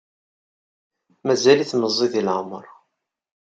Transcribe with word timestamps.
Mazal-it 1.25 1.71
meẓẓiy 1.79 2.09
deg 2.13 2.21
leɛmeṛ. 2.27 2.65